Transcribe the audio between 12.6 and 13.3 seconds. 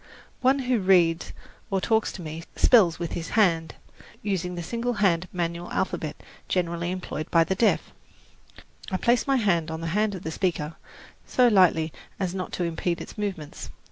impede its